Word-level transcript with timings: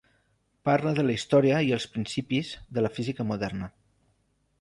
Parla 0.69 0.93
de 0.99 1.03
la 1.09 1.17
història 1.17 1.59
i 1.67 1.69
els 1.77 1.85
principis 1.97 2.55
de 2.79 2.85
la 2.87 2.91
física 2.97 3.27
moderna. 3.33 3.69